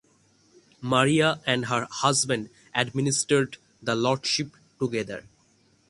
Maria 0.81 1.39
and 1.45 1.65
her 1.67 1.87
husband 1.91 2.49
administered 2.73 3.57
the 3.83 3.93
lordship 3.93 4.57
together. 4.79 5.25